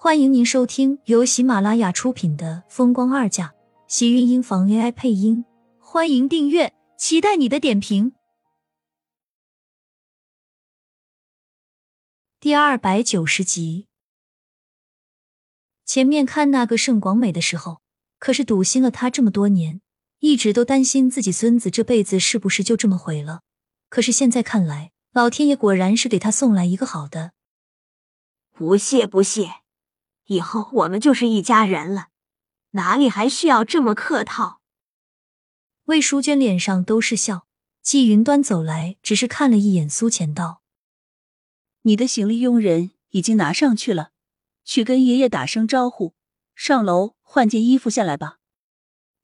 [0.00, 3.48] 欢迎您收听由喜马拉雅出品的《风光二嫁》，
[3.88, 5.44] 喜运音房 AI 配音。
[5.80, 8.12] 欢迎订阅，期待你的点评。
[12.38, 13.88] 第二百九十集，
[15.84, 17.80] 前面看那个盛广美的时候，
[18.20, 19.80] 可是笃心了他这么多年，
[20.20, 23.40] 一直都担心自己孙子这辈子是不是就这么毁了。
[23.88, 27.32] 可是现在看来，老天爷果然是给他送来一个好的。
[28.54, 29.54] 不谢不谢。
[30.28, 32.08] 以后我们就是一家人了，
[32.72, 34.60] 哪里还需要这么客套？
[35.84, 37.46] 魏淑娟脸上都是笑。
[37.80, 40.60] 季云端走来，只是看了一眼苏浅，道
[41.82, 44.10] ：“你的行李佣人已经拿上去了，
[44.62, 46.12] 去跟爷爷打声招呼，
[46.54, 48.40] 上楼换件衣服下来吧。”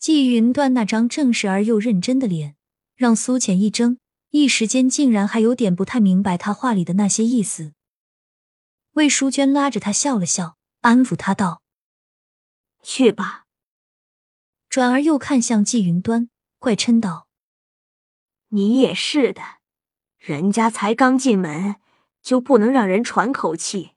[0.00, 2.56] 季云端那张正式而又认真的脸，
[2.94, 3.98] 让苏浅一怔，
[4.30, 7.74] 一时间竟然还有点不太明白他话里的那些意思。
[8.92, 10.55] 魏淑娟拉着他笑了笑。
[10.86, 11.62] 安抚他道
[12.80, 13.46] ：“去吧。”
[14.70, 17.26] 转而又看向季云端，怪嗔道
[18.54, 19.42] ：“你也是的，
[20.16, 21.80] 人家才刚进门，
[22.22, 23.96] 就不能让人喘口气？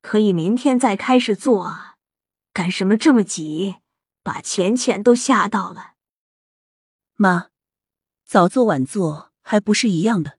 [0.00, 1.96] 可以明天再开始做啊，
[2.52, 3.78] 干什么这么急？
[4.22, 5.94] 把浅浅都吓到了。”
[7.18, 7.48] 妈，
[8.24, 10.38] 早做晚做还不是一样的？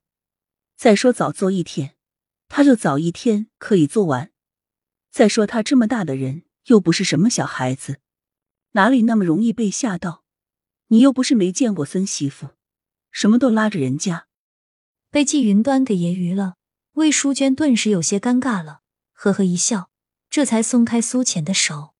[0.77, 1.97] 再说早做一天，
[2.47, 4.32] 他就早一天可以做完。
[5.13, 7.99] 再说他这么大的人，又不是什么小孩子，
[8.71, 10.23] 哪里那么容易被吓到？
[10.87, 12.49] 你又不是没见过孙媳妇，
[13.11, 14.25] 什么都拉着人家。
[15.11, 16.55] 被季云端给揶揄了，
[16.93, 19.91] 魏淑娟顿时有些尴尬了，呵呵一笑，
[20.31, 21.93] 这才松开苏浅的手。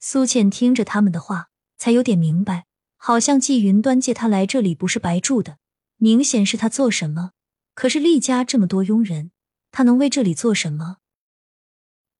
[0.00, 5.58] 苏浅听着他们的话，才有点明白，好像季云端借他来这里不是白住的，
[5.98, 7.30] 明显是他做什么。
[7.74, 9.30] 可是厉家这么多佣人，
[9.70, 10.96] 他能为这里做什么？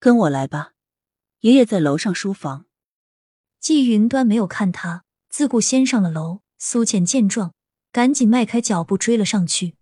[0.03, 0.73] 跟我来吧，
[1.43, 2.67] 爷爷在楼上书房。
[3.61, 6.41] 季云端没有看他，自顾先上了楼。
[6.59, 7.55] 苏浅见状，
[7.93, 9.77] 赶紧迈开脚步追了上去。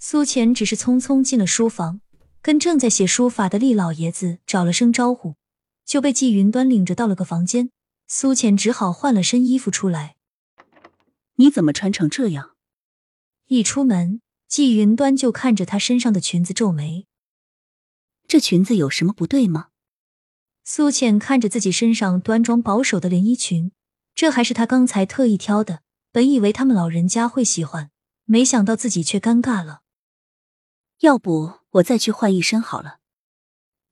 [0.00, 2.00] 苏浅只是匆匆进了书房，
[2.42, 5.36] 跟正在写书法的厉老爷子找了声招呼，
[5.84, 7.70] 就被季云端领着到了个房间。
[8.08, 10.16] 苏浅只好换了身衣服出来。
[11.36, 12.56] 你怎么穿成这样？
[13.46, 17.06] 一出门，季云端就看着他身上的裙子皱眉。
[18.28, 19.68] 这裙子有什么不对吗？
[20.64, 23.70] 苏浅看着自己身上端庄保守的连衣裙，
[24.14, 25.82] 这还是她刚才特意挑的。
[26.10, 27.90] 本以为他们老人家会喜欢，
[28.24, 29.82] 没想到自己却尴尬了。
[31.00, 33.00] 要不我再去换一身好了。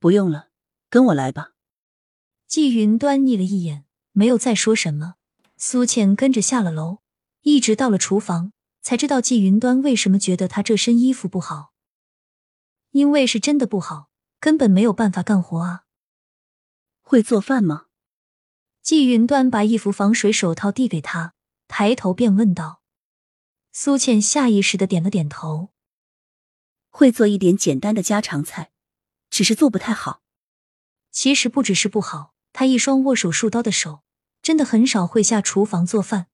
[0.01, 0.49] 不用了，
[0.89, 1.53] 跟我来吧。
[2.47, 5.15] 季云端睨了一眼，没有再说什么。
[5.57, 6.99] 苏浅跟着下了楼，
[7.43, 11.73] 一直到了厨房，才知道季云端为什么觉得她这身衣服不好，
[12.91, 14.09] 因为是真的不好。
[14.45, 15.85] 根本没有办法干活啊！
[17.01, 17.87] 会做饭吗？
[18.83, 21.33] 季云端把一副防水手套递给他，
[21.67, 22.83] 抬头便问道。
[23.73, 25.71] 苏倩下意识的点了点头。
[26.91, 28.71] 会做一点简单的家常菜，
[29.31, 30.21] 只是做不太好。
[31.11, 34.03] 其实不只是不好，他一双握手术刀的手，
[34.43, 36.27] 真的很少会下厨房做饭。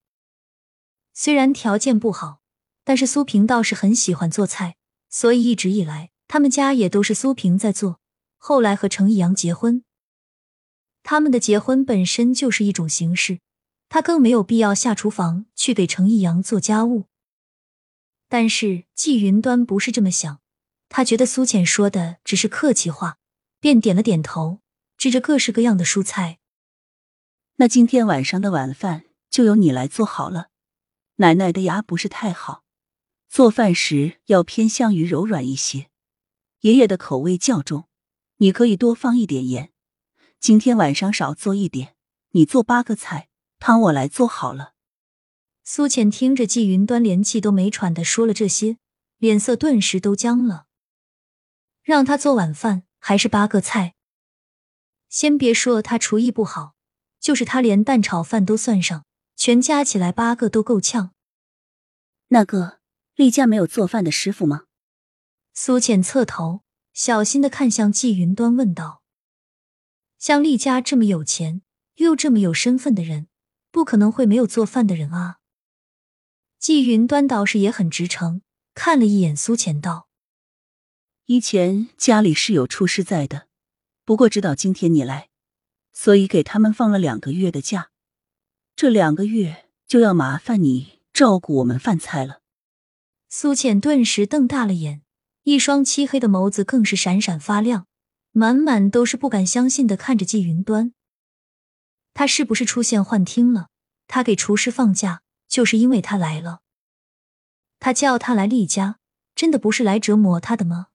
[1.13, 2.41] 虽然条件不好，
[2.83, 4.75] 但是苏萍倒是很喜欢做菜，
[5.09, 8.00] 所以一直以来他们家也都是苏萍在做。
[8.43, 9.83] 后来和程逸阳结婚，
[11.03, 13.39] 他们的结婚本身就是一种形式，
[13.87, 17.05] 他更没有必要下厨房去给程逸阳做家务。
[18.27, 20.41] 但是季云端不是这么想，
[20.89, 23.19] 他觉得苏浅说的只是客气话，
[23.59, 24.61] 便点了点头，
[24.97, 26.39] 指着各式各样的蔬菜。
[27.57, 30.47] 那今天晚上的晚饭就由你来做好了。
[31.17, 32.63] 奶奶的牙不是太好，
[33.29, 35.91] 做饭时要偏向于柔软一些。
[36.61, 37.87] 爷爷的口味较重。
[38.41, 39.71] 你可以多放一点盐，
[40.39, 41.95] 今天晚上少做一点。
[42.31, 43.29] 你做八个菜，
[43.59, 44.73] 汤我来做好了。
[45.63, 48.79] 苏浅听着季云端连气都没喘的说了这些，
[49.19, 50.65] 脸色顿时都僵了。
[51.83, 53.93] 让他做晚饭还是八个菜？
[55.07, 56.73] 先别说他厨艺不好，
[57.19, 59.05] 就是他连蛋炒饭都算上，
[59.35, 61.13] 全加起来八个都够呛。
[62.29, 62.79] 那个
[63.13, 64.63] 厉家没有做饭的师傅吗？
[65.53, 66.61] 苏浅侧头。
[66.93, 69.01] 小心的看向季云端，问道
[70.19, 71.61] ：“像厉家这么有钱
[71.95, 73.27] 又这么有身份的人，
[73.71, 75.37] 不可能会没有做饭的人啊。”
[76.59, 78.41] 季云端倒是也很直诚，
[78.75, 80.09] 看了一眼苏浅，道
[81.25, 83.47] ：“以前家里是有厨师在的，
[84.05, 85.29] 不过知道今天你来，
[85.93, 87.89] 所以给他们放了两个月的假。
[88.75, 92.41] 这两个月就要麻烦你照顾我们饭菜了。”
[93.29, 95.03] 苏浅顿时瞪大了眼。
[95.43, 97.87] 一双漆黑的眸子更是闪闪发亮，
[98.31, 100.93] 满满都是不敢相信的看着季云端。
[102.13, 103.69] 他是不是出现幻听了？
[104.07, 106.59] 他给厨师放假，就是因为他来了。
[107.79, 108.99] 他叫他来厉家，
[109.33, 110.87] 真的不是来折磨他的吗？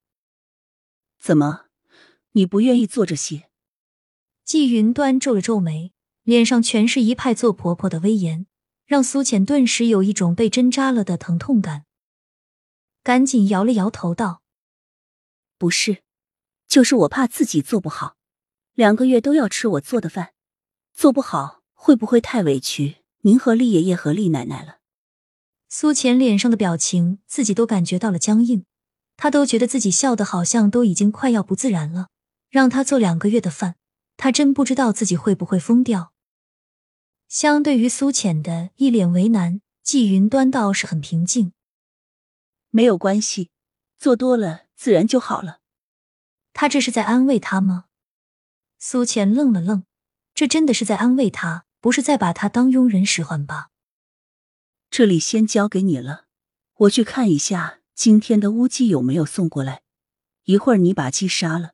[1.18, 1.64] 怎么，
[2.32, 3.48] 你不愿意做这些？
[4.44, 8.46] 季云端皱了皱眉，脸上全是一派做婆婆的威严，
[8.84, 11.84] 让苏浅顿时有一种被针扎了的疼痛感。
[13.06, 14.42] 赶紧摇了摇头道
[15.58, 16.02] ：“不是，
[16.66, 18.16] 就是我怕自己做不好，
[18.74, 20.32] 两个月都要吃我做的饭，
[20.92, 24.78] 做不好会不会太委屈？”您和厉爷爷和厉奶奶了。
[25.68, 28.64] 苏浅脸上的表情，自己都感觉到了僵硬，
[29.16, 32.08] 他都觉得自己笑的好像都已经快要不自然了。
[32.50, 33.76] 让他做两个月的饭，
[34.16, 36.12] 他真不知道自己会不会疯掉。
[37.28, 41.52] 相对于苏浅的一脸为难，季云端倒是很平静。
[42.76, 43.48] 没有关系，
[43.96, 45.60] 做多了自然就好了。
[46.52, 47.86] 他这是在安慰他吗？
[48.78, 49.84] 苏浅愣了愣，
[50.34, 51.64] 这真的是在安慰他？
[51.80, 53.70] 不是在把他当佣人使唤吧？
[54.90, 56.26] 这里先交给你了，
[56.80, 59.80] 我去看一下今天的乌鸡有没有送过来。
[60.44, 61.72] 一会儿你把鸡杀了。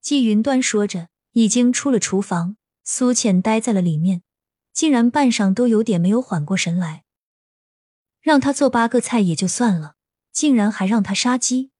[0.00, 2.56] 季云端说着，已经出了厨房。
[2.84, 4.22] 苏浅待在了里面，
[4.72, 7.02] 竟然半晌都有点没有缓过神来。
[8.20, 9.96] 让他做八个菜也就算了，
[10.34, 11.70] 竟然还让他杀鸡。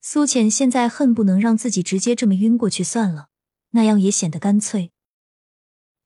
[0.00, 3.28] 苏浅现在恨不能让自己直接这么晕过去算了，
[3.70, 4.92] 那样也显得干脆。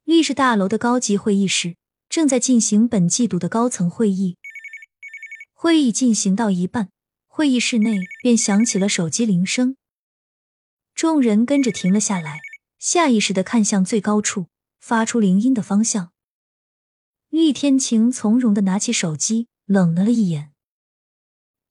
[0.04, 1.76] 历史大楼的高级会议室
[2.08, 4.38] 正在进行本季度的高层会议。
[5.52, 6.90] 会议进行到一半，
[7.26, 9.76] 会议室内便响起了手机铃声。
[10.94, 12.40] 众人跟着停了下来，
[12.78, 14.46] 下意识的看向最高处
[14.80, 16.12] 发出铃音的方向。
[17.28, 20.51] 厉天晴从容的拿起手机，冷了了一眼，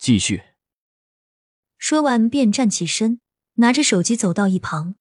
[0.02, 0.42] 继续。
[1.78, 3.22] 说完便站起身，
[3.54, 4.96] 拿着手机走到一旁。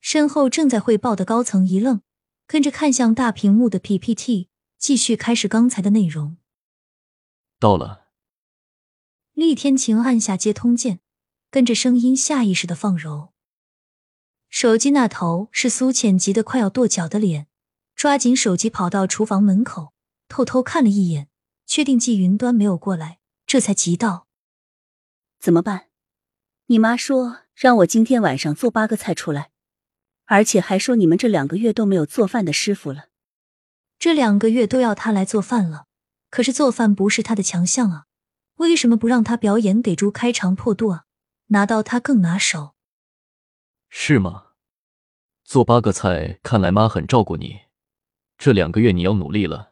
[0.00, 2.00] 身后正在汇报的高层一愣，
[2.46, 4.48] 跟着看向大屏幕的 PPT，
[4.78, 6.36] 继续开始刚才的内容。
[7.58, 8.10] 到了。
[9.32, 11.00] 厉天晴按下接通键，
[11.50, 13.32] 跟着声音下意识的放柔。
[14.48, 17.48] 手机那头是苏浅急得快要跺脚的脸，
[17.96, 19.92] 抓紧手机跑到厨房门口，
[20.28, 21.28] 偷偷看了一眼，
[21.66, 23.18] 确定季云端没有过来，
[23.52, 24.28] 这才急道
[25.38, 25.90] ：“怎么办？
[26.68, 29.50] 你妈说让我今天晚上做八个菜出来。”
[30.24, 33.08] 而且还说你们这两个月都没有做饭的师傅了，
[33.98, 35.84] 这两个月都要他来做饭了。
[36.30, 38.06] 可是做饭不是他的强项啊，
[38.54, 41.04] 为什么不让他表演给猪开肠破肚啊？
[41.48, 42.74] 拿到他更拿手，
[43.90, 44.52] 是吗？
[45.44, 47.64] 做八个菜，看来妈很照顾你。
[48.38, 49.71] 这两个月你要努力了。